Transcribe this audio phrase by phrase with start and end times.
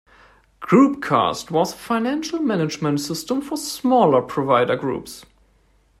[0.63, 5.25] Groupcast was a financial management system for smaller provider groups.